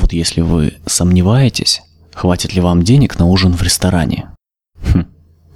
Вот 0.00 0.12
если 0.12 0.42
вы 0.42 0.74
сомневаетесь, 0.86 1.82
хватит 2.14 2.54
ли 2.54 2.60
вам 2.60 2.84
денег 2.84 3.18
на 3.18 3.26
ужин 3.26 3.52
в 3.52 3.62
ресторане, 3.62 4.30
хм, 4.80 5.06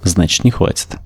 значит 0.03 0.43
не 0.43 0.51
хватит. 0.51 0.97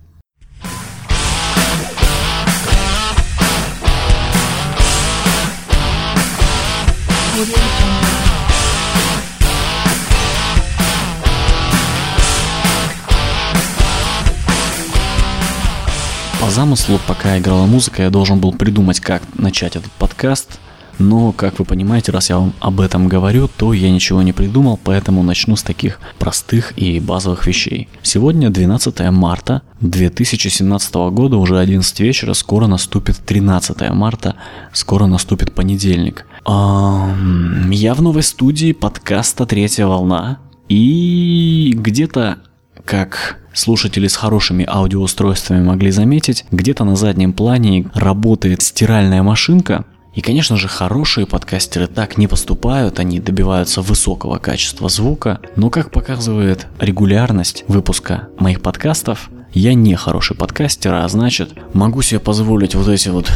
По 16.41 16.49
замыслу, 16.49 16.99
пока 17.07 17.37
играла 17.37 17.67
музыка, 17.67 18.01
я 18.01 18.09
должен 18.09 18.39
был 18.39 18.51
придумать, 18.51 18.99
как 18.99 19.21
начать 19.35 19.75
этот 19.75 19.91
подкаст, 19.91 20.59
но, 20.99 21.31
как 21.31 21.59
вы 21.59 21.65
понимаете, 21.65 22.11
раз 22.11 22.29
я 22.29 22.37
вам 22.39 22.53
об 22.59 22.81
этом 22.81 23.07
говорю, 23.07 23.47
то 23.47 23.73
я 23.73 23.91
ничего 23.91 24.21
не 24.21 24.33
придумал, 24.33 24.79
поэтому 24.83 25.23
начну 25.23 25.55
с 25.55 25.63
таких 25.63 25.99
простых 26.19 26.73
и 26.77 26.99
базовых 26.99 27.47
вещей. 27.47 27.87
Сегодня 28.01 28.49
12 28.49 28.99
марта 29.11 29.61
2017 29.81 30.95
года, 31.11 31.37
уже 31.37 31.59
11 31.59 31.99
вечера, 31.99 32.33
скоро 32.33 32.67
наступит 32.67 33.17
13 33.17 33.89
марта, 33.91 34.35
скоро 34.73 35.05
наступит 35.05 35.53
понедельник. 35.53 36.25
Я 36.45 37.93
в 37.93 38.01
новой 38.01 38.23
студии 38.23 38.71
подкаста 38.71 39.45
«Третья 39.45 39.85
волна», 39.85 40.39
и 40.69 41.73
где-то 41.75 42.39
как 42.83 43.39
слушатели 43.53 44.07
с 44.07 44.15
хорошими 44.15 44.65
аудиоустройствами 44.67 45.63
могли 45.63 45.91
заметить, 45.91 46.45
где-то 46.51 46.83
на 46.83 46.95
заднем 46.95 47.33
плане 47.33 47.89
работает 47.93 48.61
стиральная 48.61 49.23
машинка, 49.23 49.85
и, 50.17 50.21
конечно 50.21 50.57
же, 50.57 50.67
хорошие 50.67 51.27
подкастеры 51.27 51.85
так 51.85 52.17
не 52.17 52.25
поступают, 52.25 52.97
они 52.97 53.19
добиваются 53.19 53.83
высокого 53.83 54.39
качества 54.39 54.89
звука, 54.89 55.39
но, 55.55 55.69
как 55.69 55.91
показывает 55.91 56.65
регулярность 56.79 57.63
выпуска 57.67 58.27
моих 58.39 58.61
подкастов, 58.61 59.29
я 59.53 59.75
не 59.75 59.93
хороший 59.93 60.35
подкастер, 60.35 60.95
а 60.95 61.07
значит, 61.07 61.51
могу 61.73 62.01
себе 62.01 62.19
позволить 62.19 62.73
вот 62.73 62.87
эти 62.87 63.09
вот 63.09 63.31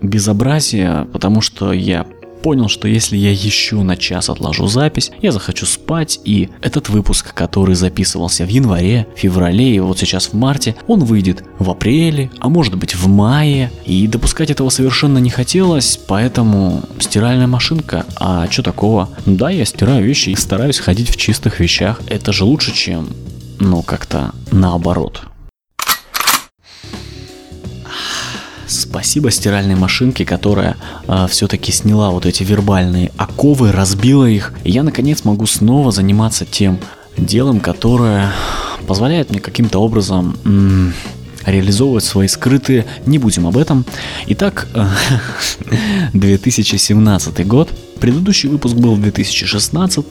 безобразия, 0.00 1.06
потому 1.12 1.42
что 1.42 1.74
я 1.74 2.06
понял, 2.44 2.68
что 2.68 2.86
если 2.86 3.16
я 3.16 3.30
еще 3.30 3.76
на 3.76 3.96
час 3.96 4.28
отложу 4.28 4.66
запись, 4.66 5.10
я 5.22 5.32
захочу 5.32 5.64
спать, 5.64 6.20
и 6.26 6.50
этот 6.60 6.90
выпуск, 6.90 7.32
который 7.32 7.74
записывался 7.74 8.44
в 8.44 8.48
январе, 8.48 9.06
феврале 9.16 9.76
и 9.76 9.80
вот 9.80 9.98
сейчас 9.98 10.26
в 10.26 10.34
марте, 10.34 10.76
он 10.86 11.04
выйдет 11.04 11.42
в 11.58 11.70
апреле, 11.70 12.30
а 12.40 12.50
может 12.50 12.76
быть 12.76 12.94
в 12.94 13.08
мае, 13.08 13.72
и 13.86 14.06
допускать 14.06 14.50
этого 14.50 14.68
совершенно 14.68 15.16
не 15.16 15.30
хотелось, 15.30 15.98
поэтому 16.06 16.82
стиральная 17.00 17.46
машинка, 17.46 18.04
а 18.16 18.46
что 18.50 18.62
такого? 18.62 19.08
Да, 19.24 19.48
я 19.48 19.64
стираю 19.64 20.04
вещи 20.04 20.28
и 20.28 20.36
стараюсь 20.36 20.80
ходить 20.80 21.08
в 21.08 21.16
чистых 21.16 21.60
вещах, 21.60 22.02
это 22.08 22.34
же 22.34 22.44
лучше, 22.44 22.74
чем, 22.74 23.08
ну, 23.58 23.82
как-то 23.82 24.32
наоборот. 24.52 25.22
Спасибо 28.94 29.32
стиральной 29.32 29.74
машинке, 29.74 30.24
которая 30.24 30.70
э, 30.70 30.74
а, 31.08 31.26
все-таки 31.26 31.72
сняла 31.72 32.10
вот 32.10 32.26
эти 32.26 32.44
вербальные 32.44 33.10
оковы, 33.16 33.72
разбила 33.72 34.24
их. 34.24 34.54
И 34.62 34.70
я 34.70 34.84
наконец 34.84 35.24
могу 35.24 35.46
снова 35.46 35.90
заниматься 35.90 36.46
тем 36.46 36.78
делом, 37.16 37.58
которое 37.58 38.30
позволяет 38.86 39.30
мне 39.30 39.40
каким-то 39.40 39.80
образом 39.80 40.36
реализовывать 41.46 42.04
свои 42.04 42.28
скрытые. 42.28 42.86
Не 43.06 43.18
будем 43.18 43.46
об 43.46 43.56
этом. 43.56 43.84
Итак, 44.28 44.68
2017 46.12 47.46
год. 47.46 47.70
Предыдущий 48.00 48.48
выпуск 48.48 48.74
был 48.74 48.94
в 48.94 49.00
2016. 49.00 50.04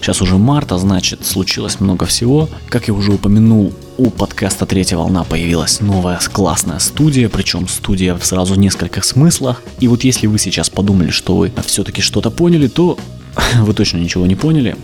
Сейчас 0.00 0.22
уже 0.22 0.36
март, 0.36 0.72
а 0.72 0.78
значит 0.78 1.26
случилось 1.26 1.80
много 1.80 2.06
всего. 2.06 2.48
Как 2.68 2.88
я 2.88 2.94
уже 2.94 3.12
упомянул, 3.12 3.72
у 3.96 4.10
подкаста 4.10 4.64
«Третья 4.64 4.96
волна» 4.96 5.24
появилась 5.24 5.80
новая 5.80 6.20
классная 6.32 6.78
студия, 6.78 7.28
причем 7.28 7.66
студия 7.66 8.14
в 8.14 8.24
сразу 8.24 8.54
нескольких 8.54 9.04
смыслах. 9.04 9.62
И 9.80 9.88
вот 9.88 10.04
если 10.04 10.28
вы 10.28 10.38
сейчас 10.38 10.70
подумали, 10.70 11.10
что 11.10 11.36
вы 11.36 11.52
все-таки 11.66 12.00
что-то 12.00 12.30
поняли, 12.30 12.68
то 12.68 12.96
вы 13.56 13.74
точно 13.74 13.98
ничего 13.98 14.26
не 14.26 14.36
поняли. 14.36 14.76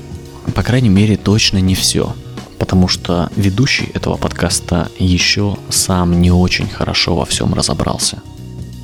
По 0.54 0.62
крайней 0.62 0.88
мере, 0.88 1.16
точно 1.16 1.58
не 1.58 1.74
все. 1.74 2.14
Потому 2.58 2.88
что 2.88 3.30
ведущий 3.36 3.90
этого 3.94 4.16
подкаста 4.16 4.88
еще 4.98 5.56
сам 5.70 6.20
не 6.20 6.30
очень 6.30 6.68
хорошо 6.68 7.16
во 7.16 7.24
всем 7.24 7.54
разобрался. 7.54 8.22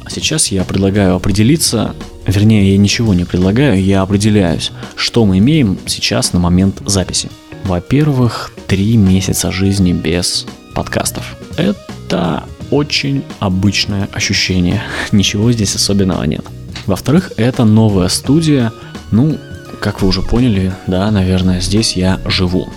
А 0.04 0.10
сейчас 0.10 0.48
я 0.48 0.64
предлагаю 0.64 1.14
определиться, 1.14 1.94
вернее, 2.26 2.72
я 2.72 2.78
ничего 2.78 3.14
не 3.14 3.24
предлагаю, 3.24 3.82
я 3.82 4.02
определяюсь, 4.02 4.72
что 4.96 5.24
мы 5.24 5.38
имеем 5.38 5.78
сейчас 5.86 6.32
на 6.32 6.40
момент 6.40 6.82
записи. 6.84 7.30
Во-первых, 7.64 8.52
три 8.66 8.96
месяца 8.96 9.52
жизни 9.52 9.92
без 9.92 10.46
подкастов. 10.74 11.36
Это 11.56 12.44
очень 12.70 13.22
обычное 13.38 14.08
ощущение. 14.12 14.82
Ничего 15.12 15.52
здесь 15.52 15.74
особенного 15.74 16.24
нет. 16.24 16.44
Во-вторых, 16.86 17.32
это 17.36 17.64
новая 17.64 18.08
студия. 18.08 18.72
Ну, 19.10 19.38
как 19.80 20.02
вы 20.02 20.08
уже 20.08 20.22
поняли, 20.22 20.72
да, 20.86 21.10
наверное, 21.10 21.60
здесь 21.60 21.96
я 21.96 22.20
живу. 22.26 22.68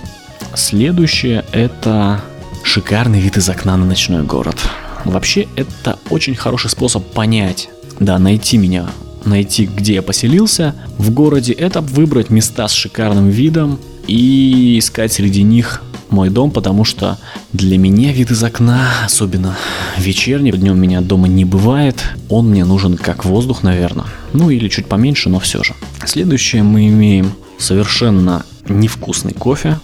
Следующее 0.55 1.45
это 1.51 2.21
шикарный 2.63 3.19
вид 3.19 3.37
из 3.37 3.49
окна 3.49 3.75
на 3.77 3.85
ночной 3.85 4.23
город. 4.23 4.55
Вообще, 5.03 5.47
это 5.55 5.99
очень 6.09 6.35
хороший 6.35 6.69
способ 6.69 7.05
понять, 7.11 7.69
да, 7.99 8.19
найти 8.19 8.57
меня, 8.57 8.87
найти, 9.25 9.65
где 9.65 9.95
я 9.95 10.01
поселился 10.01 10.75
в 10.97 11.11
городе, 11.11 11.53
это 11.53 11.81
выбрать 11.81 12.29
места 12.29 12.67
с 12.67 12.73
шикарным 12.73 13.29
видом, 13.29 13.79
и 14.07 14.77
искать 14.79 15.13
среди 15.13 15.43
них 15.43 15.81
мой 16.09 16.29
дом, 16.29 16.51
потому 16.51 16.83
что 16.83 17.17
для 17.53 17.77
меня 17.77 18.11
вид 18.11 18.31
из 18.31 18.43
окна, 18.43 18.87
особенно 19.05 19.57
вечерний, 19.97 20.51
днем 20.51 20.79
меня 20.79 21.01
дома 21.01 21.27
не 21.27 21.45
бывает, 21.45 22.03
он 22.29 22.49
мне 22.49 22.65
нужен 22.65 22.97
как 22.97 23.25
воздух, 23.25 23.63
наверное. 23.63 24.05
Ну 24.33 24.49
или 24.49 24.67
чуть 24.67 24.85
поменьше, 24.85 25.29
но 25.29 25.39
все 25.39 25.63
же. 25.63 25.73
Следующее 26.05 26.63
мы 26.63 26.87
имеем 26.87 27.33
совершенно 27.57 28.45
невкусный 28.67 29.33
кофе. 29.33 29.79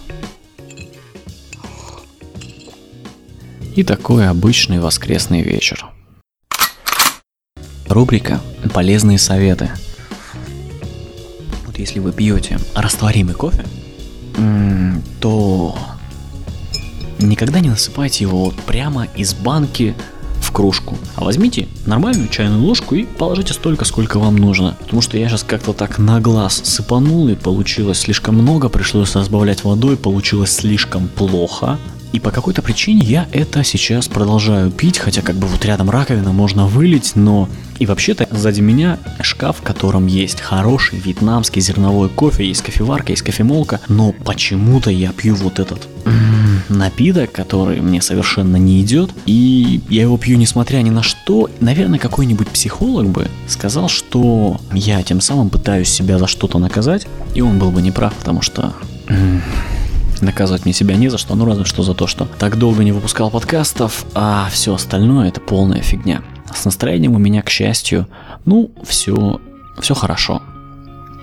И 3.76 3.84
такой 3.84 4.28
обычный 4.28 4.80
воскресный 4.80 5.42
вечер. 5.42 5.86
Рубрика 7.88 8.40
«Полезные 8.74 9.18
советы». 9.18 9.70
Вот 11.66 11.78
если 11.78 12.00
вы 12.00 12.12
пьете 12.12 12.58
растворимый 12.74 13.34
кофе, 13.34 13.64
то 15.20 15.78
никогда 17.20 17.60
не 17.60 17.68
насыпайте 17.68 18.24
его 18.24 18.46
вот 18.46 18.56
прямо 18.56 19.06
из 19.16 19.34
банки 19.34 19.94
в 20.40 20.50
кружку. 20.52 20.98
А 21.14 21.22
возьмите 21.22 21.68
нормальную 21.86 22.28
чайную 22.28 22.62
ложку 22.62 22.96
и 22.96 23.04
положите 23.04 23.52
столько, 23.52 23.84
сколько 23.84 24.18
вам 24.18 24.36
нужно. 24.36 24.76
Потому 24.80 25.00
что 25.00 25.16
я 25.16 25.28
сейчас 25.28 25.44
как-то 25.44 25.72
так 25.72 25.98
на 25.98 26.20
глаз 26.20 26.60
сыпанул 26.64 27.28
и 27.28 27.36
получилось 27.36 28.00
слишком 28.00 28.34
много, 28.34 28.68
пришлось 28.68 29.14
разбавлять 29.14 29.62
водой, 29.62 29.96
получилось 29.96 30.52
слишком 30.52 31.06
плохо. 31.06 31.78
И 32.12 32.18
по 32.18 32.30
какой-то 32.30 32.62
причине 32.62 33.02
я 33.04 33.28
это 33.32 33.62
сейчас 33.62 34.08
продолжаю 34.08 34.70
пить, 34.70 34.98
хотя 34.98 35.22
как 35.22 35.36
бы 35.36 35.46
вот 35.46 35.64
рядом 35.64 35.90
раковина 35.90 36.32
можно 36.32 36.66
вылить, 36.66 37.12
но... 37.14 37.48
И 37.78 37.86
вообще-то 37.86 38.28
сзади 38.30 38.60
меня 38.60 38.98
шкаф, 39.22 39.58
в 39.58 39.62
котором 39.62 40.06
есть 40.06 40.42
хороший 40.42 40.98
вьетнамский 40.98 41.62
зерновой 41.62 42.10
кофе, 42.10 42.46
есть 42.46 42.62
кофеварка, 42.62 43.12
есть 43.12 43.22
кофемолка, 43.22 43.80
но 43.88 44.12
почему-то 44.12 44.90
я 44.90 45.12
пью 45.12 45.34
вот 45.34 45.58
этот 45.58 45.88
напиток, 46.68 47.32
который 47.32 47.80
мне 47.80 48.02
совершенно 48.02 48.56
не 48.56 48.82
идет, 48.82 49.10
и 49.24 49.80
я 49.88 50.02
его 50.02 50.18
пью 50.18 50.36
несмотря 50.36 50.78
ни 50.78 50.90
на 50.90 51.02
что. 51.02 51.48
Наверное, 51.60 51.98
какой-нибудь 51.98 52.48
психолог 52.48 53.08
бы 53.08 53.28
сказал, 53.46 53.88
что 53.88 54.60
я 54.72 55.02
тем 55.02 55.20
самым 55.20 55.48
пытаюсь 55.48 55.88
себя 55.88 56.18
за 56.18 56.26
что-то 56.26 56.58
наказать, 56.58 57.06
и 57.34 57.40
он 57.40 57.58
был 57.58 57.70
бы 57.70 57.80
неправ, 57.80 58.14
потому 58.14 58.42
что 58.42 58.74
Наказывать 60.20 60.64
мне 60.64 60.74
себя 60.74 60.96
не 60.96 61.08
за 61.08 61.18
что, 61.18 61.34
ну 61.34 61.44
разве 61.44 61.64
что 61.64 61.82
за 61.82 61.94
то, 61.94 62.06
что 62.06 62.26
так 62.38 62.58
долго 62.58 62.84
не 62.84 62.92
выпускал 62.92 63.30
подкастов, 63.30 64.04
а 64.14 64.48
все 64.50 64.74
остальное 64.74 65.28
это 65.28 65.40
полная 65.40 65.80
фигня. 65.80 66.22
С 66.54 66.64
настроением 66.64 67.14
у 67.14 67.18
меня, 67.18 67.42
к 67.42 67.50
счастью, 67.50 68.06
ну, 68.44 68.70
все, 68.84 69.40
все 69.80 69.94
хорошо. 69.94 70.42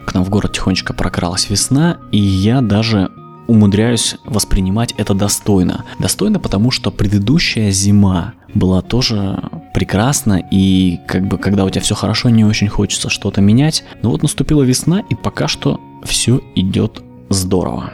К 0.05 0.13
нам 0.13 0.23
в 0.23 0.29
город 0.29 0.53
тихонечко 0.53 0.93
прокралась 0.93 1.49
весна, 1.49 1.97
и 2.11 2.17
я 2.17 2.61
даже 2.61 3.09
умудряюсь 3.47 4.15
воспринимать 4.25 4.93
это 4.97 5.13
достойно. 5.13 5.85
Достойно, 5.99 6.39
потому 6.39 6.71
что 6.71 6.91
предыдущая 6.91 7.71
зима 7.71 8.33
была 8.53 8.81
тоже 8.81 9.41
прекрасна, 9.73 10.41
и 10.51 10.99
как 11.07 11.27
бы 11.27 11.37
когда 11.37 11.65
у 11.65 11.69
тебя 11.69 11.81
все 11.81 11.95
хорошо, 11.95 12.29
не 12.29 12.45
очень 12.45 12.67
хочется 12.67 13.09
что-то 13.09 13.41
менять. 13.41 13.83
Но 14.01 14.11
вот 14.11 14.21
наступила 14.21 14.63
весна, 14.63 15.01
и 15.09 15.15
пока 15.15 15.47
что 15.47 15.79
все 16.03 16.41
идет 16.55 17.01
здорово. 17.29 17.91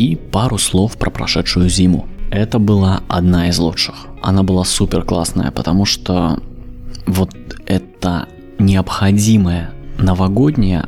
И 0.00 0.16
пару 0.16 0.56
слов 0.56 0.96
про 0.96 1.10
прошедшую 1.10 1.68
зиму. 1.68 2.08
Это 2.30 2.58
была 2.58 3.02
одна 3.06 3.50
из 3.50 3.58
лучших. 3.58 4.06
Она 4.22 4.42
была 4.42 4.64
супер 4.64 5.02
классная, 5.02 5.50
потому 5.50 5.84
что 5.84 6.38
вот 7.04 7.30
это 7.66 8.26
необходимое 8.58 9.72
новогоднее 9.98 10.86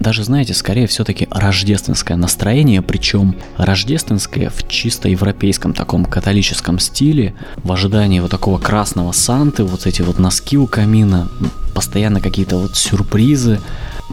даже, 0.00 0.24
знаете, 0.24 0.54
скорее 0.54 0.86
все-таки 0.86 1.28
рождественское 1.30 2.16
настроение, 2.16 2.80
причем 2.80 3.36
рождественское 3.58 4.50
в 4.50 4.66
чисто 4.68 5.08
европейском 5.08 5.74
таком 5.74 6.06
католическом 6.06 6.78
стиле, 6.78 7.34
в 7.56 7.72
ожидании 7.72 8.20
вот 8.20 8.30
такого 8.30 8.58
красного 8.58 9.12
Санты, 9.12 9.64
вот 9.64 9.86
эти 9.86 10.00
вот 10.02 10.18
носки 10.18 10.56
у 10.56 10.66
камина, 10.66 11.28
постоянно 11.76 12.22
какие-то 12.22 12.56
вот 12.56 12.74
сюрпризы, 12.74 13.60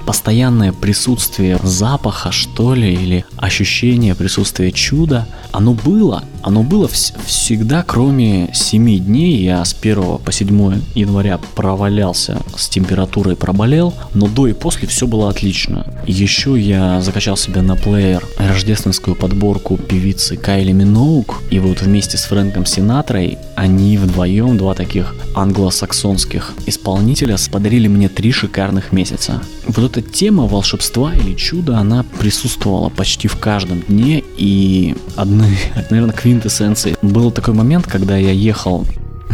постоянное 0.05 0.73
присутствие 0.73 1.57
запаха, 1.63 2.31
что 2.31 2.73
ли, 2.73 2.93
или 2.93 3.25
ощущение 3.37 4.15
присутствия 4.15 4.71
чуда, 4.71 5.27
оно 5.51 5.73
было. 5.73 6.23
Оно 6.41 6.61
было 6.61 6.87
вс- 6.87 7.13
всегда, 7.25 7.83
кроме 7.83 8.49
7 8.53 8.97
дней. 8.99 9.37
Я 9.43 9.63
с 9.63 9.73
1 9.79 10.17
по 10.17 10.31
7 10.31 10.81
января 10.93 11.39
провалялся 11.55 12.41
с 12.57 12.67
температурой, 12.67 13.37
проболел, 13.37 13.93
но 14.13 14.27
до 14.27 14.47
и 14.47 14.53
после 14.53 14.89
все 14.89 15.07
было 15.07 15.29
отлично. 15.29 15.85
Еще 16.05 16.59
я 16.59 16.99
закачал 16.99 17.37
себе 17.37 17.61
на 17.61 17.77
плеер 17.77 18.25
рождественскую 18.37 19.15
подборку 19.15 19.77
певицы 19.77 20.35
Кайли 20.35 20.73
Миноук, 20.73 21.41
и 21.49 21.59
вот 21.59 21.81
вместе 21.81 22.17
с 22.17 22.23
Фрэнком 22.25 22.65
Синатрой 22.65 23.37
они 23.55 23.97
вдвоем, 23.97 24.57
два 24.57 24.73
таких 24.73 25.15
англосаксонских 25.35 26.53
исполнителя, 26.65 27.37
подарили 27.53 27.87
мне 27.87 28.09
три 28.09 28.31
шикарных 28.31 28.91
месяца. 28.91 29.39
Вот 29.67 29.85
эта 29.85 30.01
тема 30.01 30.47
волшебства 30.47 31.13
или 31.13 31.35
чуда, 31.35 31.77
она 31.77 32.03
присутствовала 32.19 32.89
почти 32.89 33.27
в 33.27 33.37
каждом 33.37 33.81
дне, 33.81 34.23
и 34.37 34.95
одной, 35.15 35.55
наверное, 35.91 36.15
квинтэссенцией 36.15 36.97
был 37.03 37.29
такой 37.29 37.53
момент, 37.53 37.85
когда 37.85 38.17
я 38.17 38.31
ехал 38.31 38.87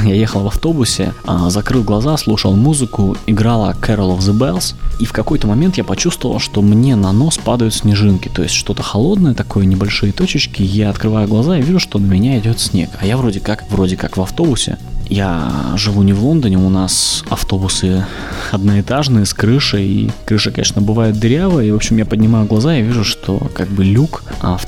я 0.03 0.15
ехал 0.15 0.43
в 0.43 0.47
автобусе, 0.47 1.13
а, 1.25 1.49
закрыл 1.49 1.83
глаза, 1.83 2.15
слушал 2.15 2.55
музыку, 2.55 3.17
играла 3.25 3.75
Carol 3.81 4.17
of 4.17 4.19
the 4.19 4.33
Bells, 4.37 4.75
и 4.99 5.05
в 5.05 5.11
какой-то 5.11 5.45
момент 5.47 5.77
я 5.77 5.83
почувствовал, 5.83 6.39
что 6.39 6.61
мне 6.61 6.95
на 6.95 7.11
нос 7.11 7.37
падают 7.37 7.73
снежинки, 7.73 8.29
то 8.33 8.41
есть 8.41 8.55
что-то 8.55 8.81
холодное 8.81 9.33
такое, 9.33 9.65
небольшие 9.65 10.13
точечки, 10.13 10.61
я 10.61 10.89
открываю 10.89 11.27
глаза 11.27 11.57
и 11.57 11.61
вижу, 11.61 11.79
что 11.79 11.99
на 11.99 12.05
меня 12.05 12.39
идет 12.39 12.59
снег, 12.59 12.89
а 13.01 13.05
я 13.05 13.17
вроде 13.17 13.41
как, 13.41 13.65
вроде 13.69 13.97
как 13.97 14.15
в 14.15 14.21
автобусе, 14.21 14.77
я 15.09 15.73
живу 15.75 16.03
не 16.03 16.13
в 16.13 16.23
Лондоне, 16.23 16.57
у 16.57 16.69
нас 16.69 17.23
автобусы 17.29 18.05
одноэтажные 18.51 19.25
с 19.25 19.33
крышей, 19.33 19.85
и 19.85 20.11
крыша, 20.25 20.51
конечно, 20.51 20.81
бывает 20.81 21.19
дырявая, 21.19 21.65
и, 21.65 21.71
в 21.71 21.75
общем, 21.75 21.97
я 21.97 22.05
поднимаю 22.05 22.45
глаза 22.45 22.75
и 22.75 22.83
вижу, 22.83 23.03
что 23.03 23.39
как 23.53 23.67
бы 23.69 23.83
люк, 23.83 24.23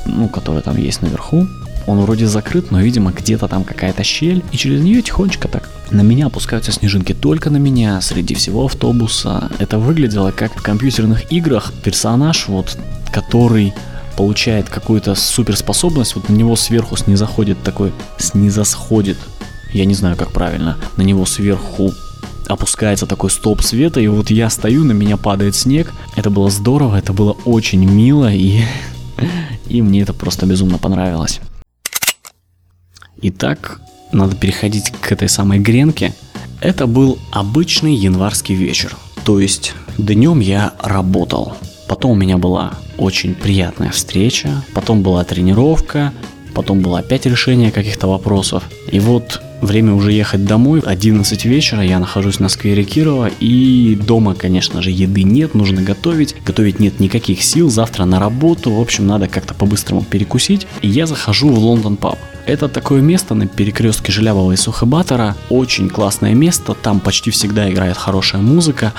ну, 0.05 0.27
который 0.27 0.61
там 0.61 0.77
есть 0.77 1.01
наверху, 1.01 1.47
он 1.87 1.99
вроде 2.01 2.27
закрыт, 2.27 2.71
но, 2.71 2.79
видимо, 2.79 3.11
где-то 3.11 3.47
там 3.47 3.63
какая-то 3.63 4.03
щель, 4.03 4.43
и 4.51 4.57
через 4.57 4.81
нее 4.81 5.01
тихонечко 5.01 5.47
так 5.47 5.69
на 5.91 6.01
меня 6.01 6.27
опускаются 6.27 6.71
снежинки, 6.71 7.13
только 7.13 7.49
на 7.49 7.57
меня, 7.57 8.01
среди 8.01 8.33
всего 8.33 8.65
автобуса. 8.65 9.49
Это 9.59 9.77
выглядело 9.77 10.31
как 10.31 10.57
в 10.57 10.61
компьютерных 10.61 11.31
играх 11.31 11.73
персонаж, 11.83 12.47
вот, 12.47 12.77
который 13.11 13.73
получает 14.15 14.69
какую-то 14.69 15.15
суперспособность, 15.15 16.15
вот 16.15 16.29
на 16.29 16.33
него 16.33 16.55
сверху 16.55 16.95
снизоходит 16.97 17.61
такой, 17.63 17.91
снизосходит 18.17 19.17
я 19.73 19.85
не 19.85 19.93
знаю, 19.93 20.15
как 20.15 20.31
правильно, 20.31 20.77
на 20.97 21.01
него 21.01 21.25
сверху 21.25 21.93
опускается 22.47 23.05
такой 23.05 23.29
столб 23.29 23.61
света, 23.61 23.99
и 23.99 24.07
вот 24.07 24.29
я 24.29 24.49
стою, 24.49 24.83
на 24.83 24.91
меня 24.91 25.17
падает 25.17 25.55
снег. 25.55 25.93
Это 26.15 26.29
было 26.29 26.49
здорово, 26.49 26.97
это 26.97 27.13
было 27.13 27.31
очень 27.45 27.85
мило, 27.85 28.31
и, 28.31 28.61
и 29.67 29.81
мне 29.81 30.01
это 30.01 30.13
просто 30.13 30.45
безумно 30.45 30.77
понравилось. 30.77 31.39
Итак, 33.21 33.79
надо 34.11 34.35
переходить 34.35 34.91
к 34.99 35.11
этой 35.11 35.29
самой 35.29 35.59
гренке. 35.59 36.13
Это 36.59 36.87
был 36.87 37.17
обычный 37.31 37.95
январский 37.95 38.55
вечер, 38.55 38.95
то 39.25 39.39
есть 39.39 39.73
днем 39.97 40.39
я 40.39 40.73
работал. 40.79 41.55
Потом 41.87 42.11
у 42.11 42.15
меня 42.15 42.37
была 42.37 42.73
очень 42.97 43.33
приятная 43.35 43.91
встреча, 43.91 44.63
потом 44.73 45.01
была 45.01 45.23
тренировка, 45.23 46.13
потом 46.53 46.81
было 46.81 46.99
опять 46.99 47.25
решение 47.25 47.71
каких-то 47.71 48.07
вопросов. 48.07 48.63
И 48.91 48.99
вот 48.99 49.41
Время 49.61 49.93
уже 49.93 50.11
ехать 50.11 50.43
домой, 50.43 50.81
11 50.83 51.45
вечера, 51.45 51.83
я 51.83 51.99
нахожусь 51.99 52.39
на 52.39 52.49
сквере 52.49 52.83
Кирова, 52.83 53.29
и 53.39 53.95
дома, 53.95 54.33
конечно 54.33 54.81
же, 54.81 54.89
еды 54.89 55.21
нет, 55.21 55.53
нужно 55.53 55.83
готовить. 55.83 56.35
Готовить 56.43 56.79
нет 56.79 56.99
никаких 56.99 57.43
сил, 57.43 57.69
завтра 57.69 58.05
на 58.05 58.19
работу, 58.19 58.71
в 58.71 58.81
общем, 58.81 59.05
надо 59.05 59.27
как-то 59.27 59.53
по-быстрому 59.53 60.01
перекусить. 60.01 60.65
И 60.81 60.87
я 60.87 61.05
захожу 61.05 61.49
в 61.49 61.59
Лондон 61.59 61.95
Паб. 61.95 62.17
Это 62.47 62.67
такое 62.67 63.01
место 63.01 63.35
на 63.35 63.45
перекрестке 63.45 64.11
Желябова 64.11 64.51
и 64.51 64.55
Сухобатора. 64.55 65.35
Очень 65.49 65.89
классное 65.89 66.33
место, 66.33 66.73
там 66.73 66.99
почти 66.99 67.29
всегда 67.29 67.69
играет 67.69 67.97
хорошая 67.97 68.41
музыка. 68.41 68.93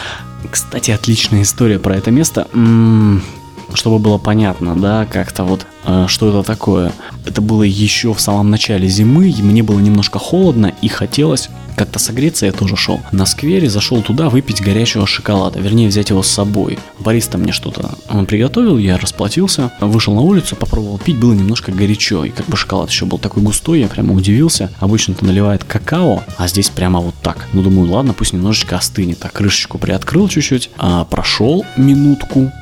Кстати, 0.48 0.92
отличная 0.92 1.42
история 1.42 1.80
про 1.80 1.96
это 1.96 2.12
место. 2.12 2.46
М-м, 2.54 3.20
чтобы 3.74 3.98
было 3.98 4.18
понятно, 4.18 4.74
да, 4.76 5.06
как-то 5.06 5.44
вот, 5.44 5.66
э, 5.84 6.06
что 6.08 6.28
это 6.28 6.42
такое. 6.42 6.92
Это 7.26 7.40
было 7.40 7.62
еще 7.62 8.12
в 8.14 8.20
самом 8.20 8.50
начале 8.50 8.88
зимы, 8.88 9.30
и 9.30 9.42
мне 9.42 9.62
было 9.62 9.78
немножко 9.78 10.18
холодно, 10.18 10.72
и 10.82 10.88
хотелось 10.88 11.48
как-то 11.76 11.98
согреться, 11.98 12.46
я 12.46 12.52
тоже 12.52 12.76
шел 12.76 13.00
на 13.12 13.26
сквере, 13.26 13.68
зашел 13.68 14.02
туда 14.02 14.28
выпить 14.28 14.62
горячего 14.62 15.06
шоколада, 15.06 15.58
вернее 15.58 15.88
взять 15.88 16.10
его 16.10 16.22
с 16.22 16.28
собой. 16.28 16.78
Бариста 16.98 17.38
мне 17.38 17.52
что-то 17.52 17.90
он 18.08 18.26
приготовил, 18.26 18.78
я 18.78 18.98
расплатился, 18.98 19.72
вышел 19.80 20.14
на 20.14 20.20
улицу, 20.20 20.56
попробовал 20.56 20.98
пить, 20.98 21.18
было 21.18 21.32
немножко 21.32 21.72
горячо, 21.72 22.24
и 22.24 22.30
как 22.30 22.46
бы 22.46 22.56
шоколад 22.56 22.90
еще 22.90 23.06
был 23.06 23.18
такой 23.18 23.42
густой, 23.42 23.80
я 23.80 23.88
прямо 23.88 24.14
удивился. 24.14 24.70
Обычно-то 24.80 25.24
наливает 25.24 25.64
какао, 25.64 26.22
а 26.36 26.48
здесь 26.48 26.68
прямо 26.68 27.00
вот 27.00 27.14
так. 27.22 27.48
Ну 27.52 27.62
думаю, 27.62 27.90
ладно, 27.90 28.12
пусть 28.12 28.32
немножечко 28.32 28.76
остынет. 28.76 29.18
Так, 29.20 29.32
крышечку 29.32 29.78
приоткрыл 29.78 30.28
чуть-чуть, 30.28 30.70
а, 30.78 31.04
прошел 31.04 31.64
минутку, 31.76 32.52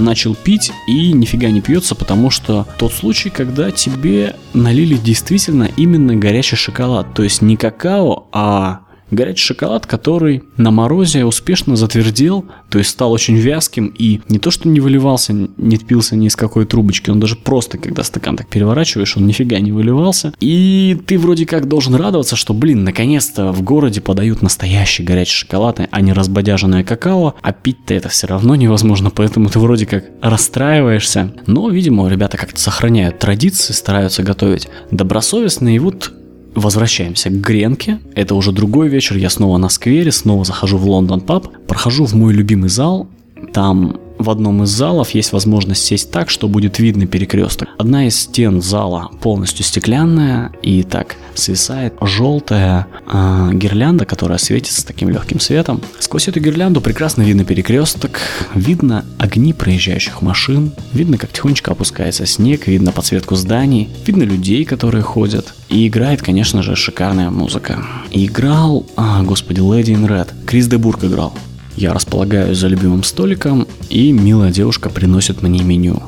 начал 0.00 0.34
пить 0.34 0.72
и 0.86 1.12
нифига 1.12 1.50
не 1.50 1.60
пьется, 1.60 1.94
потому 1.94 2.30
что 2.30 2.66
тот 2.78 2.92
случай, 2.92 3.30
когда 3.30 3.70
тебе 3.70 4.36
налили 4.54 4.96
действительно 4.96 5.68
именно 5.76 6.16
горячий 6.16 6.56
шоколад. 6.56 7.14
То 7.14 7.22
есть 7.22 7.42
не 7.42 7.56
какао, 7.56 8.26
а 8.32 8.80
горячий 9.10 9.44
шоколад, 9.44 9.86
который 9.86 10.42
на 10.56 10.70
морозе 10.70 11.24
успешно 11.24 11.76
затвердел, 11.76 12.44
то 12.68 12.78
есть 12.78 12.90
стал 12.90 13.12
очень 13.12 13.36
вязким 13.36 13.92
и 13.96 14.20
не 14.28 14.38
то 14.38 14.50
что 14.50 14.68
не 14.68 14.80
выливался, 14.80 15.32
не 15.32 15.76
пился 15.78 16.16
ни 16.16 16.26
из 16.26 16.36
какой 16.36 16.66
трубочки, 16.66 17.10
он 17.10 17.20
даже 17.20 17.36
просто, 17.36 17.78
когда 17.78 18.04
стакан 18.04 18.36
так 18.36 18.48
переворачиваешь, 18.48 19.16
он 19.16 19.26
нифига 19.26 19.58
не 19.58 19.72
выливался. 19.72 20.32
И 20.40 20.98
ты 21.06 21.18
вроде 21.18 21.46
как 21.46 21.68
должен 21.68 21.94
радоваться, 21.94 22.36
что, 22.36 22.54
блин, 22.54 22.84
наконец-то 22.84 23.52
в 23.52 23.62
городе 23.62 24.00
подают 24.00 24.42
настоящий 24.42 25.02
горячий 25.02 25.34
шоколад, 25.34 25.80
а 25.90 26.00
не 26.00 26.12
разбодяженное 26.12 26.84
какао, 26.84 27.34
а 27.40 27.52
пить-то 27.52 27.94
это 27.94 28.08
все 28.08 28.26
равно 28.26 28.54
невозможно, 28.54 29.10
поэтому 29.10 29.48
ты 29.48 29.58
вроде 29.58 29.86
как 29.86 30.04
расстраиваешься. 30.20 31.34
Но, 31.46 31.68
видимо, 31.70 32.08
ребята 32.08 32.36
как-то 32.36 32.60
сохраняют 32.60 33.18
традиции, 33.18 33.72
стараются 33.72 34.22
готовить 34.22 34.68
добросовестно, 34.90 35.74
и 35.74 35.78
вот 35.78 36.12
Возвращаемся 36.54 37.30
к 37.30 37.40
Гренке. 37.40 38.00
Это 38.14 38.34
уже 38.34 38.52
другой 38.52 38.88
вечер. 38.88 39.16
Я 39.16 39.30
снова 39.30 39.56
на 39.58 39.68
сквере, 39.68 40.10
снова 40.10 40.44
захожу 40.44 40.78
в 40.78 40.86
Лондон 40.86 41.20
паб, 41.20 41.48
прохожу 41.66 42.04
в 42.04 42.14
мой 42.14 42.32
любимый 42.32 42.68
зал. 42.68 43.08
Там 43.52 43.96
в 44.20 44.28
одном 44.28 44.62
из 44.64 44.68
залов 44.68 45.10
есть 45.10 45.32
возможность 45.32 45.82
сесть 45.82 46.10
так, 46.10 46.28
что 46.28 46.46
будет 46.46 46.78
видно 46.78 47.06
перекресток. 47.06 47.70
Одна 47.78 48.06
из 48.06 48.20
стен 48.20 48.60
зала 48.60 49.10
полностью 49.22 49.64
стеклянная, 49.64 50.52
и 50.62 50.82
так 50.82 51.16
свисает 51.34 51.94
желтая 52.02 52.86
э, 53.10 53.50
гирлянда, 53.54 54.04
которая 54.04 54.36
светится 54.36 54.86
таким 54.86 55.08
легким 55.08 55.40
светом. 55.40 55.80
Сквозь 55.98 56.28
эту 56.28 56.38
гирлянду 56.38 56.82
прекрасно 56.82 57.22
видно 57.22 57.44
перекресток, 57.44 58.20
видно 58.54 59.06
огни 59.18 59.54
проезжающих 59.54 60.20
машин, 60.20 60.72
видно, 60.92 61.16
как 61.16 61.32
тихонечко 61.32 61.72
опускается 61.72 62.26
снег, 62.26 62.66
видно 62.66 62.92
подсветку 62.92 63.36
зданий, 63.36 63.88
видно 64.04 64.24
людей, 64.24 64.66
которые 64.66 65.02
ходят. 65.02 65.54
И 65.70 65.88
играет, 65.88 66.20
конечно 66.20 66.62
же, 66.62 66.76
шикарная 66.76 67.30
музыка. 67.30 67.82
Играл, 68.10 68.84
а, 68.96 69.22
господи, 69.22 69.60
Lady 69.60 69.94
in 69.94 70.06
Red. 70.06 70.28
Крис 70.44 70.66
Дебург 70.66 71.04
играл. 71.04 71.32
Я 71.80 71.94
располагаюсь 71.94 72.58
за 72.58 72.68
любимым 72.68 73.02
столиком, 73.02 73.66
и 73.88 74.12
милая 74.12 74.52
девушка 74.52 74.90
приносит 74.90 75.40
мне 75.40 75.62
меню. 75.62 76.02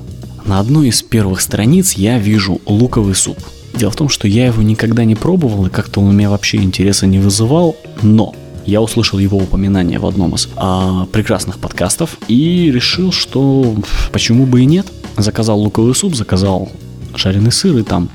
На 0.45 0.61
одной 0.61 0.89
из 0.89 1.03
первых 1.03 1.41
страниц 1.41 1.93
я 1.95 2.19
вижу 2.19 2.61
луковый 2.67 3.15
суп. 3.15 3.39
Дело 3.75 3.91
в 3.91 3.97
том, 3.97 4.11
что 4.11 4.29
я 4.29 4.49
его 4.49 4.61
никогда 4.61 5.07
не 5.07 5.15
пробовал, 5.15 5.65
и 5.65 5.71
как-то 5.71 6.01
он 6.01 6.09
у 6.09 6.13
меня 6.13 6.29
вообще 6.29 6.59
интереса 6.59 7.07
не 7.07 7.21
вызывал, 7.21 7.75
но 8.03 8.35
я 8.67 8.83
услышал 8.83 9.19
его 9.19 9.39
упоминание 9.39 9.99
в 9.99 10.05
одном 10.05 10.35
из 10.35 10.51
а, 10.57 11.07
прекрасных 11.07 11.59
подкастов 11.59 12.19
и 12.29 12.71
решил, 12.71 13.11
что 13.11 13.75
почему 14.13 14.45
бы 14.45 14.61
и 14.61 14.67
нет. 14.67 14.93
Заказал 15.17 15.59
луковый 15.59 15.95
суп, 15.95 16.15
заказал 16.15 16.71
жареный 17.15 17.51
сыр 17.51 17.79
и 17.79 17.83
там 17.83 18.11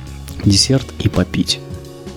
десерт 0.45 0.85
и 0.99 1.09
попить. 1.09 1.59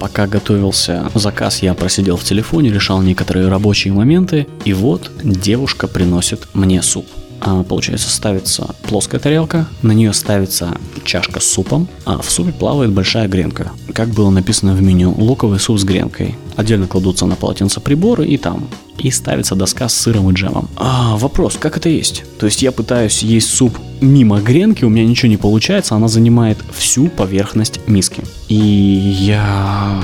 Пока 0.00 0.26
готовился 0.26 1.10
заказ, 1.14 1.62
я 1.62 1.74
просидел 1.74 2.16
в 2.16 2.24
телефоне, 2.24 2.72
решал 2.72 3.02
некоторые 3.02 3.48
рабочие 3.48 3.92
моменты, 3.92 4.46
и 4.64 4.72
вот 4.72 5.10
девушка 5.22 5.86
приносит 5.88 6.48
мне 6.54 6.80
суп. 6.80 7.06
А, 7.42 7.62
получается, 7.62 8.10
ставится 8.10 8.74
плоская 8.88 9.20
тарелка, 9.20 9.66
на 9.82 9.92
нее 9.92 10.14
ставится 10.14 10.76
чашка 11.04 11.40
с 11.40 11.44
супом, 11.44 11.86
а 12.06 12.18
в 12.22 12.30
супе 12.30 12.52
плавает 12.52 12.92
большая 12.92 13.28
гренка. 13.28 13.72
Как 13.94 14.08
было 14.08 14.30
написано 14.30 14.72
в 14.72 14.80
меню, 14.80 15.14
луковый 15.16 15.60
суп 15.60 15.78
с 15.78 15.84
гренкой. 15.84 16.34
Отдельно 16.60 16.86
кладутся 16.86 17.26
на 17.26 17.36
полотенце 17.36 17.80
приборы 17.80 18.26
и 18.26 18.36
там 18.36 18.68
и 18.98 19.10
ставится 19.10 19.54
доска 19.54 19.88
с 19.88 19.94
сыром 19.94 20.30
и 20.30 20.34
джемом. 20.34 20.68
А, 20.76 21.16
вопрос, 21.16 21.56
как 21.58 21.76
это 21.76 21.88
есть? 21.88 22.24
То 22.38 22.46
есть 22.46 22.62
я 22.62 22.70
пытаюсь 22.72 23.22
есть 23.22 23.48
суп 23.48 23.78
мимо 24.00 24.40
гренки, 24.40 24.84
у 24.84 24.88
меня 24.88 25.04
ничего 25.04 25.28
не 25.28 25.36
получается, 25.36 25.94
она 25.94 26.08
занимает 26.08 26.58
всю 26.72 27.08
поверхность 27.08 27.80
миски. 27.86 28.22
И 28.48 28.54
я 28.54 30.00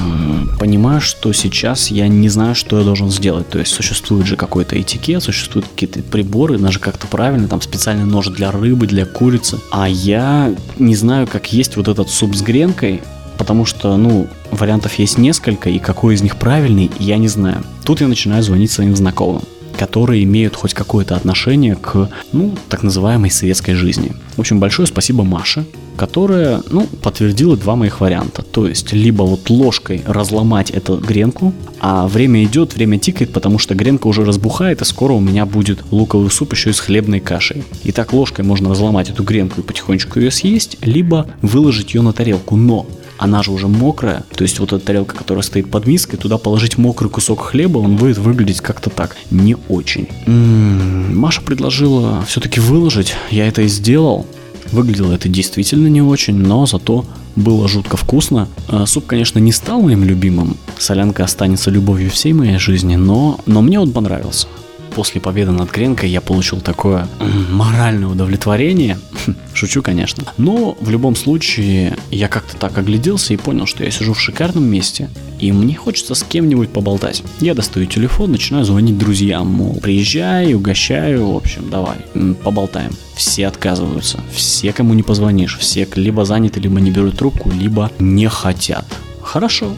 понимаю, 0.59 1.01
что 1.01 1.33
сейчас 1.33 1.91
я 1.91 2.09
не 2.09 2.29
знаю, 2.29 2.55
что 2.55 2.79
я 2.79 2.85
должен 2.85 3.11
сделать. 3.11 3.49
То 3.49 3.59
есть 3.59 3.73
существует 3.73 4.27
же 4.27 4.37
какой-то 4.37 4.81
этикет, 4.81 5.23
существуют 5.23 5.67
какие-то 5.69 6.03
приборы, 6.03 6.59
даже 6.59 6.79
как-то 6.79 7.07
правильно, 7.07 7.49
там 7.49 7.61
специальный 7.61 8.05
нож 8.05 8.29
для 8.29 8.51
рыбы, 8.51 8.87
для 8.87 9.07
курицы. 9.07 9.59
А 9.71 9.89
я 9.89 10.55
не 10.79 10.95
знаю, 10.95 11.27
как 11.27 11.53
есть 11.53 11.77
вот 11.77 11.89
этот 11.89 12.11
суп 12.11 12.35
с 12.35 12.43
гренкой, 12.43 13.01
потому 13.38 13.64
что, 13.64 13.97
ну, 13.97 14.26
вариантов 14.50 14.95
есть 14.95 15.19
несколько, 15.19 15.71
и 15.71 15.78
какой 15.78 16.14
из 16.14 16.23
них 16.23 16.37
правильный, 16.37 16.90
я 16.99 17.19
не 17.19 17.28
знаю. 17.28 17.62
Тут 17.85 18.00
я 18.00 18.09
начинаю 18.09 18.43
звонить 18.43 18.71
своим 18.71 18.97
знакомым 18.97 19.43
которые 19.76 20.25
имеют 20.25 20.57
хоть 20.57 20.75
какое-то 20.75 21.14
отношение 21.16 21.76
к, 21.76 22.09
ну, 22.33 22.55
так 22.69 22.83
называемой 22.83 23.31
советской 23.31 23.75
жизни. 23.75 24.12
В 24.37 24.40
общем, 24.40 24.59
большое 24.59 24.88
спасибо 24.88 25.23
Маше, 25.23 25.64
которая, 25.97 26.62
ну, 26.71 26.87
подтвердила 27.02 27.57
два 27.57 27.76
моих 27.76 28.00
варианта. 28.00 28.43
То 28.43 28.66
есть, 28.66 28.93
либо 28.93 29.23
вот 29.23 29.49
ложкой 29.49 30.02
разломать 30.07 30.71
эту 30.71 30.97
гренку, 30.97 31.52
а 31.81 32.07
время 32.09 32.45
идет, 32.45 32.75
время 32.75 32.99
тикает, 32.99 33.33
потому 33.33 33.59
что 33.59 33.75
гренка 33.75 34.07
уже 34.07 34.25
разбухает, 34.25 34.83
и 34.83 34.85
скоро 34.85 35.12
у 35.12 35.21
меня 35.21 35.47
будет 35.47 35.85
луковый 35.90 36.31
суп 36.31 36.52
еще 36.52 36.71
и 36.71 36.73
с 36.73 36.81
хлебной 36.81 37.21
кашей. 37.21 37.64
И 37.85 37.93
так 37.93 38.12
ложкой 38.12 38.45
можно 38.45 38.71
разломать 38.71 39.11
эту 39.11 39.23
гренку 39.23 39.61
и 39.61 39.64
потихонечку 39.64 40.21
ее 40.21 40.31
съесть, 40.31 40.78
либо 40.83 41.26
выложить 41.43 41.95
ее 41.95 42.02
на 42.02 42.12
тарелку. 42.12 42.57
Но 42.57 42.87
она 43.18 43.42
же 43.42 43.52
уже 43.52 43.68
мокрая, 43.68 44.25
то 44.35 44.42
есть 44.42 44.58
вот 44.58 44.73
эта 44.73 44.85
тарелка, 44.85 45.14
которая 45.14 45.42
стоит 45.42 45.70
под 45.70 45.87
миской, 45.87 46.18
туда 46.18 46.38
положить 46.38 46.78
мокрый 46.78 47.11
кусок 47.11 47.40
хлеба, 47.40 47.78
он 47.78 47.96
будет 47.96 48.18
выглядеть 48.18 48.61
как-то 48.61 48.90
так, 48.90 49.16
не 49.30 49.56
очень. 49.68 50.08
М-м, 50.26 51.18
Маша 51.18 51.40
предложила 51.42 52.25
все-таки 52.26 52.61
выложить, 52.61 53.14
я 53.30 53.46
это 53.46 53.62
и 53.62 53.68
сделал. 53.68 54.26
Выглядело 54.73 55.12
это 55.12 55.28
действительно 55.28 55.87
не 55.87 56.02
очень, 56.02 56.35
но 56.35 56.66
зато 56.66 57.04
было 57.37 57.68
жутко 57.68 57.96
вкусно. 57.96 58.49
А, 58.68 58.87
суп, 58.87 59.06
конечно, 59.06 59.38
не 59.38 59.52
стал 59.52 59.80
моим 59.80 60.02
любимым. 60.02 60.56
Солянка 60.78 61.23
останется 61.23 61.70
любовью 61.70 62.11
всей 62.11 62.32
моей 62.32 62.58
жизни, 62.58 62.96
но, 62.96 63.38
но 63.46 63.62
мне 63.62 63.78
он 63.78 63.92
понравился 63.92 64.49
после 64.97 65.21
победы 65.21 65.50
над 65.50 65.71
Гренкой 65.71 66.09
я 66.09 66.23
получил 66.23 66.62
такое 66.62 67.07
моральное 67.50 68.09
удовлетворение. 68.09 68.99
Шучу, 69.55 69.83
конечно. 69.83 70.25
Но 70.38 70.75
в 70.81 70.88
любом 70.88 71.15
случае 71.17 71.99
я 72.11 72.29
как-то 72.29 72.57
так 72.57 72.79
огляделся 72.79 73.35
и 73.35 73.37
понял, 73.37 73.67
что 73.67 73.85
я 73.85 73.91
сижу 73.91 74.15
в 74.15 74.21
шикарном 74.21 74.65
месте, 74.65 75.11
и 75.38 75.53
мне 75.53 75.75
хочется 75.75 76.15
с 76.15 76.23
кем-нибудь 76.23 76.71
поболтать. 76.71 77.23
Я 77.41 77.53
достаю 77.53 77.85
телефон, 77.85 78.33
начинаю 78.33 78.65
звонить 78.65 78.97
друзьям, 78.97 79.49
мол, 79.49 79.79
приезжай, 79.83 80.55
угощаю, 80.55 81.31
в 81.31 81.37
общем, 81.37 81.69
давай, 81.69 81.99
поболтаем. 82.43 82.93
Все 83.17 83.49
отказываются, 83.49 84.19
все, 84.33 84.73
кому 84.73 84.95
не 84.95 85.03
позвонишь, 85.03 85.59
все 85.59 85.87
либо 85.95 86.25
заняты, 86.25 86.59
либо 86.59 86.81
не 86.81 86.91
берут 86.91 87.19
трубку, 87.19 87.50
либо 87.50 87.91
не 87.99 88.31
хотят. 88.31 88.87
Хорошо, 89.21 89.73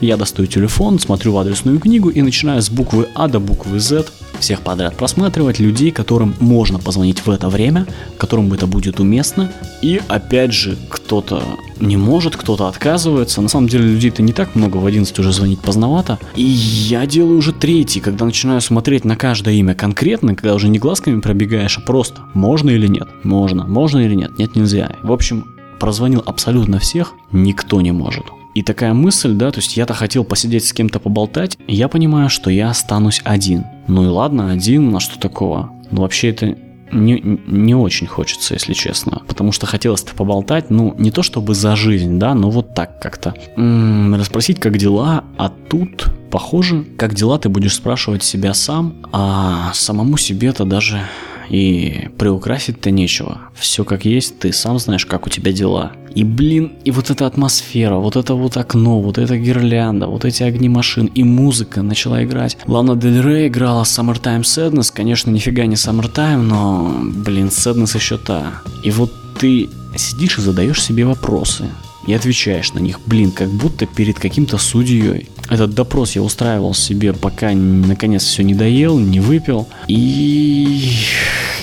я 0.00 0.16
достаю 0.16 0.48
телефон, 0.48 0.98
смотрю 0.98 1.32
в 1.32 1.38
адресную 1.38 1.78
книгу 1.78 2.10
и 2.10 2.22
начинаю 2.22 2.60
с 2.60 2.68
буквы 2.68 3.08
А 3.14 3.28
до 3.28 3.38
буквы 3.38 3.78
Z 3.78 4.06
всех 4.44 4.60
подряд 4.60 4.94
просматривать 4.96 5.58
людей, 5.58 5.90
которым 5.90 6.34
можно 6.38 6.78
позвонить 6.78 7.24
в 7.24 7.30
это 7.30 7.48
время, 7.48 7.86
которым 8.18 8.52
это 8.52 8.66
будет 8.66 9.00
уместно. 9.00 9.50
И 9.80 10.02
опять 10.06 10.52
же, 10.52 10.76
кто-то 10.90 11.42
не 11.80 11.96
может, 11.96 12.36
кто-то 12.36 12.68
отказывается. 12.68 13.40
На 13.40 13.48
самом 13.48 13.68
деле 13.68 13.86
людей-то 13.86 14.22
не 14.22 14.34
так 14.34 14.54
много, 14.54 14.76
в 14.76 14.84
11 14.86 15.18
уже 15.18 15.32
звонить 15.32 15.60
поздновато. 15.60 16.18
И 16.36 16.42
я 16.42 17.06
делаю 17.06 17.38
уже 17.38 17.52
третий, 17.52 18.00
когда 18.00 18.26
начинаю 18.26 18.60
смотреть 18.60 19.06
на 19.06 19.16
каждое 19.16 19.54
имя 19.54 19.74
конкретно, 19.74 20.34
когда 20.34 20.54
уже 20.54 20.68
не 20.68 20.78
глазками 20.78 21.20
пробегаешь, 21.20 21.78
а 21.78 21.80
просто 21.80 22.20
можно 22.34 22.68
или 22.68 22.86
нет, 22.86 23.08
можно, 23.22 23.64
можно 23.64 24.00
или 24.00 24.14
нет, 24.14 24.38
нет 24.38 24.56
нельзя. 24.56 24.92
В 25.02 25.10
общем, 25.10 25.46
прозвонил 25.80 26.22
абсолютно 26.24 26.78
всех, 26.78 27.14
никто 27.32 27.80
не 27.80 27.92
может. 27.92 28.24
И 28.54 28.62
такая 28.62 28.94
мысль, 28.94 29.32
да, 29.32 29.50
то 29.50 29.58
есть 29.58 29.76
я-то 29.76 29.94
хотел 29.94 30.22
посидеть 30.22 30.64
с 30.64 30.72
кем-то 30.72 31.00
поболтать, 31.00 31.58
я 31.66 31.88
понимаю, 31.88 32.28
что 32.28 32.50
я 32.50 32.70
останусь 32.70 33.20
один. 33.24 33.64
Ну 33.88 34.04
и 34.04 34.08
ладно, 34.08 34.50
один, 34.50 34.90
на 34.90 35.00
что 35.00 35.18
такого? 35.18 35.72
Но 35.90 36.02
вообще 36.02 36.30
это 36.30 36.56
не, 36.92 37.40
не 37.46 37.74
очень 37.74 38.06
хочется, 38.06 38.54
если 38.54 38.72
честно. 38.72 39.22
Потому 39.26 39.52
что 39.52 39.66
хотелось-то 39.66 40.14
поболтать, 40.14 40.70
ну, 40.70 40.94
не 40.98 41.10
то 41.10 41.22
чтобы 41.22 41.54
за 41.54 41.76
жизнь, 41.76 42.18
да, 42.18 42.34
но 42.34 42.50
вот 42.50 42.74
так 42.74 43.00
как-то. 43.00 43.34
М-м, 43.56 44.14
расспросить, 44.14 44.60
как 44.60 44.78
дела, 44.78 45.24
а 45.36 45.48
тут, 45.48 46.06
похоже, 46.30 46.84
как 46.96 47.14
дела 47.14 47.38
ты 47.38 47.48
будешь 47.48 47.74
спрашивать 47.74 48.22
себя 48.22 48.54
сам, 48.54 48.94
а 49.12 49.72
самому 49.74 50.16
себе-то 50.16 50.64
даже 50.64 51.02
и 51.48 52.08
приукрасить-то 52.16 52.90
нечего. 52.90 53.42
Все 53.54 53.84
как 53.84 54.04
есть, 54.04 54.38
ты 54.38 54.52
сам 54.52 54.78
знаешь, 54.78 55.06
как 55.06 55.26
у 55.26 55.30
тебя 55.30 55.52
дела. 55.52 55.92
И 56.14 56.22
блин, 56.22 56.72
и 56.84 56.90
вот 56.90 57.10
эта 57.10 57.26
атмосфера, 57.26 57.96
вот 57.96 58.16
это 58.16 58.34
вот 58.34 58.56
окно, 58.56 59.00
вот 59.00 59.18
эта 59.18 59.36
гирлянда, 59.36 60.06
вот 60.06 60.24
эти 60.24 60.44
огни 60.44 60.68
машин 60.68 61.06
и 61.06 61.24
музыка 61.24 61.82
начала 61.82 62.22
играть. 62.22 62.56
Лана 62.66 62.94
Дель 62.94 63.20
Рей 63.20 63.48
играла 63.48 63.82
Summertime 63.82 64.42
Sadness, 64.42 64.92
конечно, 64.94 65.30
нифига 65.30 65.66
не 65.66 65.74
Summertime, 65.74 66.42
но, 66.42 66.94
блин, 67.02 67.48
Sadness 67.48 67.96
еще 67.96 68.16
та. 68.16 68.62
И 68.84 68.90
вот 68.90 69.12
ты 69.40 69.68
сидишь 69.96 70.38
и 70.38 70.42
задаешь 70.42 70.82
себе 70.82 71.04
вопросы 71.04 71.64
и 72.06 72.12
отвечаешь 72.12 72.72
на 72.74 72.78
них, 72.78 73.00
блин, 73.06 73.30
как 73.30 73.48
будто 73.50 73.86
перед 73.86 74.18
каким-то 74.18 74.58
судьей. 74.58 75.28
Этот 75.50 75.74
допрос 75.74 76.12
я 76.12 76.22
устраивал 76.22 76.74
себе, 76.74 77.12
пока 77.12 77.52
наконец 77.52 78.24
все 78.24 78.42
не 78.42 78.54
доел, 78.54 78.98
не 78.98 79.20
выпил. 79.20 79.66
И 79.88 80.92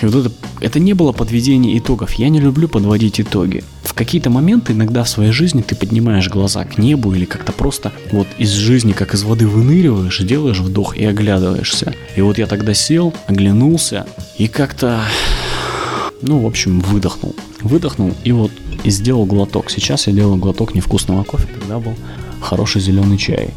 вот 0.01 0.25
это, 0.25 0.31
это 0.59 0.79
не 0.79 0.93
было 0.93 1.11
подведение 1.11 1.77
итогов. 1.77 2.13
Я 2.13 2.29
не 2.29 2.39
люблю 2.39 2.67
подводить 2.67 3.19
итоги. 3.21 3.63
В 3.91 3.93
какие-то 3.93 4.29
моменты 4.29 4.71
иногда 4.71 5.03
в 5.03 5.09
своей 5.09 5.33
жизни 5.33 5.61
ты 5.61 5.75
поднимаешь 5.75 6.29
глаза 6.29 6.63
к 6.63 6.77
небу 6.77 7.13
или 7.13 7.25
как-то 7.25 7.51
просто 7.51 7.91
вот 8.13 8.25
из 8.37 8.51
жизни, 8.51 8.93
как 8.93 9.13
из 9.13 9.23
воды 9.23 9.45
выныриваешь, 9.45 10.17
делаешь 10.19 10.59
вдох 10.59 10.95
и 10.95 11.03
оглядываешься. 11.03 11.93
И 12.15 12.21
вот 12.21 12.37
я 12.37 12.47
тогда 12.47 12.73
сел, 12.73 13.13
оглянулся 13.27 14.07
и 14.37 14.47
как-то, 14.47 15.01
ну, 16.21 16.39
в 16.39 16.45
общем, 16.45 16.79
выдохнул. 16.79 17.35
Выдохнул 17.59 18.13
и 18.23 18.31
вот 18.31 18.51
и 18.85 18.89
сделал 18.89 19.25
глоток. 19.25 19.69
Сейчас 19.69 20.07
я 20.07 20.13
делаю 20.13 20.37
глоток 20.37 20.73
невкусного 20.73 21.25
кофе, 21.25 21.49
тогда 21.59 21.77
был 21.77 21.95
хороший 22.39 22.79
зеленый 22.79 23.17
чай. 23.17 23.49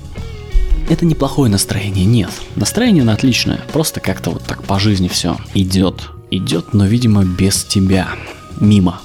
Это 0.90 1.06
неплохое 1.06 1.48
настроение, 1.48 2.04
нет. 2.04 2.30
Настроение 2.56 3.04
на 3.04 3.12
отличное, 3.12 3.60
просто 3.72 4.00
как-то 4.00 4.30
вот 4.30 4.42
так 4.42 4.64
по 4.64 4.80
жизни 4.80 5.06
все 5.06 5.36
идет. 5.54 6.10
Идет, 6.32 6.74
но, 6.74 6.86
видимо, 6.86 7.24
без 7.24 7.62
тебя. 7.62 8.08
Мимо. 8.58 9.00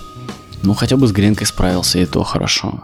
Ну, 0.64 0.74
хотя 0.74 0.98
бы 0.98 1.08
с 1.08 1.12
Гренкой 1.12 1.48
справился, 1.48 2.00
и 2.00 2.06
то 2.06 2.24
хорошо. 2.24 2.84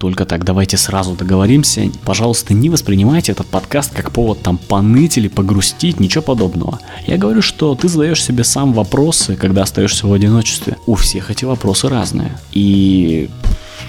Только 0.00 0.24
так 0.24 0.44
давайте 0.44 0.78
сразу 0.78 1.12
договоримся. 1.12 1.90
Пожалуйста, 2.06 2.54
не 2.54 2.70
воспринимайте 2.70 3.32
этот 3.32 3.48
подкаст 3.48 3.92
как 3.94 4.12
повод 4.12 4.40
там 4.40 4.56
поныть 4.56 5.18
или 5.18 5.28
погрустить, 5.28 6.00
ничего 6.00 6.22
подобного. 6.22 6.80
Я 7.06 7.18
говорю, 7.18 7.42
что 7.42 7.74
ты 7.74 7.86
задаешь 7.86 8.24
себе 8.24 8.42
сам 8.42 8.72
вопросы, 8.72 9.36
когда 9.36 9.62
остаешься 9.62 10.06
в 10.06 10.12
одиночестве. 10.14 10.78
У 10.86 10.94
всех 10.94 11.30
эти 11.30 11.44
вопросы 11.44 11.90
разные. 11.90 12.38
И 12.52 13.28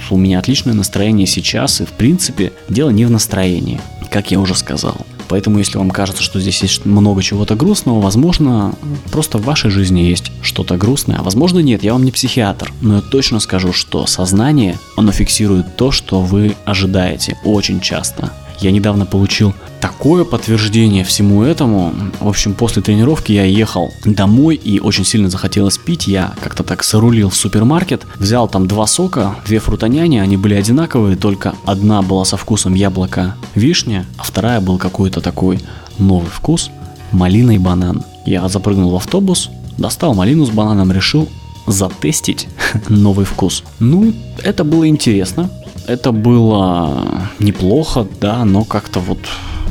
у 0.09 0.17
меня 0.17 0.39
отличное 0.39 0.73
настроение 0.73 1.27
сейчас, 1.27 1.79
и 1.79 1.85
в 1.85 1.91
принципе 1.91 2.51
дело 2.67 2.89
не 2.89 3.05
в 3.05 3.11
настроении, 3.11 3.79
как 4.09 4.31
я 4.31 4.41
уже 4.41 4.55
сказал. 4.55 4.97
Поэтому, 5.31 5.59
если 5.59 5.77
вам 5.77 5.91
кажется, 5.91 6.21
что 6.21 6.41
здесь 6.41 6.61
есть 6.61 6.85
много 6.85 7.23
чего-то 7.23 7.55
грустного, 7.55 8.01
возможно, 8.01 8.75
просто 9.13 9.37
в 9.37 9.45
вашей 9.45 9.71
жизни 9.71 10.01
есть 10.01 10.29
что-то 10.41 10.75
грустное, 10.75 11.19
а 11.19 11.23
возможно 11.23 11.59
нет, 11.59 11.85
я 11.85 11.93
вам 11.93 12.03
не 12.03 12.11
психиатр, 12.11 12.73
но 12.81 12.95
я 12.95 13.01
точно 13.01 13.39
скажу, 13.39 13.71
что 13.71 14.05
сознание, 14.07 14.77
оно 14.97 15.13
фиксирует 15.13 15.77
то, 15.77 15.89
что 15.89 16.19
вы 16.19 16.57
ожидаете 16.65 17.37
очень 17.45 17.79
часто. 17.79 18.33
Я 18.61 18.71
недавно 18.71 19.05
получил 19.05 19.53
такое 19.79 20.23
подтверждение 20.23 21.03
всему 21.03 21.43
этому. 21.43 21.93
В 22.19 22.27
общем, 22.27 22.53
после 22.53 22.81
тренировки 22.81 23.31
я 23.31 23.43
ехал 23.43 23.91
домой 24.05 24.55
и 24.55 24.79
очень 24.79 25.03
сильно 25.03 25.29
захотелось 25.29 25.79
пить. 25.79 26.07
Я 26.07 26.33
как-то 26.41 26.63
так 26.63 26.83
сорулил 26.83 27.29
в 27.29 27.35
супермаркет, 27.35 28.05
взял 28.17 28.47
там 28.47 28.67
два 28.67 28.85
сока, 28.85 29.35
две 29.45 29.59
фрутоняни, 29.59 30.19
они 30.19 30.37
были 30.37 30.53
одинаковые, 30.53 31.15
только 31.15 31.55
одна 31.65 32.03
была 32.03 32.23
со 32.23 32.37
вкусом 32.37 32.75
яблока 32.75 33.35
вишня, 33.55 34.05
а 34.17 34.23
вторая 34.23 34.61
был 34.61 34.77
какой-то 34.77 35.21
такой 35.21 35.59
новый 35.97 36.29
вкус 36.29 36.69
малина 37.11 37.51
и 37.51 37.57
банан. 37.57 38.03
Я 38.25 38.47
запрыгнул 38.47 38.91
в 38.91 38.95
автобус, 38.95 39.49
достал 39.77 40.13
малину 40.13 40.45
с 40.45 40.49
бананом, 40.49 40.91
решил 40.91 41.27
затестить 41.67 42.47
новый 42.89 43.25
вкус. 43.25 43.63
Ну, 43.79 44.13
это 44.43 44.63
было 44.63 44.87
интересно. 44.87 45.49
Это 45.91 46.13
было 46.13 47.29
неплохо, 47.39 48.07
да, 48.21 48.45
но 48.45 48.63
как-то 48.63 49.01
вот 49.01 49.19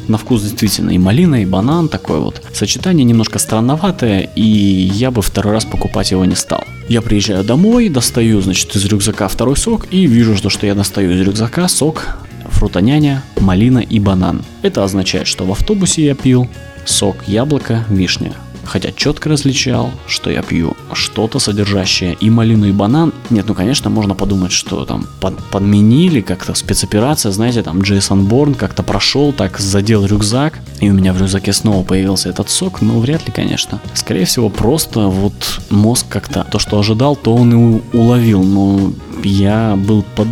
на 0.07 0.19
вкус 0.19 0.43
действительно 0.43 0.91
и 0.91 0.99
малина, 0.99 1.41
и 1.41 1.47
банан, 1.47 1.89
такое 1.89 2.19
вот 2.19 2.43
сочетание 2.53 3.07
немножко 3.07 3.39
странноватое, 3.39 4.29
и 4.37 4.43
я 4.43 5.11
бы 5.11 5.23
второй 5.23 5.55
раз 5.55 5.65
покупать 5.65 6.11
его 6.11 6.27
не 6.27 6.35
стал. 6.35 6.63
Я 6.91 7.01
приезжаю 7.01 7.43
домой, 7.43 7.89
достаю, 7.89 8.43
значит, 8.43 8.77
из 8.77 8.85
рюкзака 8.85 9.29
второй 9.29 9.57
сок, 9.57 9.87
и 9.91 10.07
вижу, 10.07 10.37
что, 10.37 10.51
что 10.51 10.67
я 10.67 10.75
достаю 10.75 11.13
из 11.13 11.23
рюкзака 11.23 11.69
сок 11.69 12.19
фрутоняня, 12.51 13.23
малина 13.39 13.79
и 13.79 13.99
банан. 13.99 14.43
Это 14.61 14.85
означает, 14.85 15.27
что 15.27 15.47
в 15.47 15.53
автобусе 15.53 16.05
я 16.05 16.15
пил 16.15 16.47
сок 16.85 17.17
яблоко, 17.29 17.87
вишня 17.89 18.35
хотя 18.71 18.93
четко 18.93 19.29
различал, 19.29 19.91
что 20.07 20.31
я 20.31 20.43
пью 20.43 20.77
что-то 20.93 21.41
содержащее 21.41 22.15
и 22.15 22.31
малину, 22.31 22.67
и 22.67 22.73
банан. 22.73 23.13
Нет, 23.29 23.47
ну 23.49 23.55
конечно, 23.55 23.91
можно 23.91 24.15
подумать, 24.15 24.53
что 24.53 24.85
там 24.85 25.09
под, 25.21 25.43
подменили 25.51 26.21
как-то 26.21 26.55
спецоперация, 26.55 27.33
знаете, 27.33 27.63
там 27.65 27.83
Джейсон 27.83 28.27
Борн 28.27 28.55
как-то 28.55 28.85
прошел, 28.85 29.33
так 29.33 29.59
задел 29.59 30.07
рюкзак, 30.07 30.61
и 30.79 30.89
у 30.89 30.93
меня 30.93 31.13
в 31.13 31.21
рюкзаке 31.21 31.53
снова 31.53 31.83
появился 31.85 32.29
этот 32.29 32.49
сок, 32.49 32.81
но 32.81 33.01
вряд 33.01 33.27
ли, 33.27 33.33
конечно. 33.33 33.81
Скорее 33.95 34.25
всего, 34.25 34.49
просто 34.49 35.01
вот 35.01 35.61
мозг 35.71 36.07
как-то 36.09 36.47
то, 36.49 36.61
что 36.61 36.79
ожидал, 36.79 37.17
то 37.17 37.35
он 37.35 37.53
и 37.53 37.81
уловил, 37.93 38.45
но 38.45 38.93
я 39.25 39.75
был 39.77 40.05
под, 40.15 40.29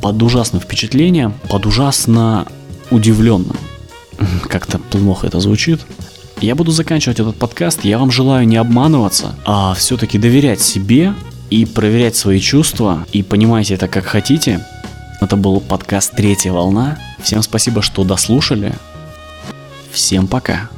под 0.00 0.22
ужасным 0.22 0.62
впечатлением, 0.62 1.34
под 1.48 1.66
ужасно 1.66 2.46
удивленным. 2.90 3.56
Как-то 4.48 4.78
плохо 4.78 5.26
это 5.26 5.40
звучит. 5.40 5.80
Я 6.42 6.56
буду 6.56 6.72
заканчивать 6.72 7.20
этот 7.20 7.36
подкаст. 7.36 7.84
Я 7.84 7.98
вам 7.98 8.10
желаю 8.10 8.48
не 8.48 8.56
обманываться, 8.56 9.36
а 9.44 9.74
все-таки 9.74 10.18
доверять 10.18 10.60
себе 10.60 11.14
и 11.50 11.64
проверять 11.64 12.16
свои 12.16 12.40
чувства. 12.40 13.06
И 13.12 13.22
понимайте 13.22 13.74
это 13.74 13.86
как 13.86 14.06
хотите. 14.06 14.66
Это 15.20 15.36
был 15.36 15.60
подкаст 15.60 16.16
«Третья 16.16 16.50
волна». 16.50 16.98
Всем 17.22 17.42
спасибо, 17.42 17.80
что 17.80 18.02
дослушали. 18.02 18.74
Всем 19.92 20.26
пока. 20.26 20.68